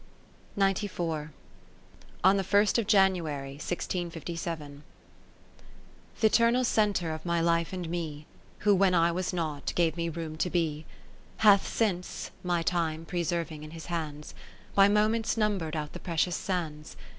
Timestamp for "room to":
10.09-10.49